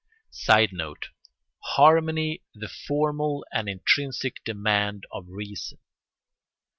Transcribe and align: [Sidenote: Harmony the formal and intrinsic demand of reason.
[Sidenote: 0.31 1.09
Harmony 1.59 2.41
the 2.55 2.67
formal 2.67 3.45
and 3.53 3.69
intrinsic 3.69 4.43
demand 4.43 5.05
of 5.11 5.27
reason. 5.29 5.77